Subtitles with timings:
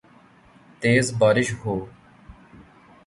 [0.81, 1.75] تیز بارش ہو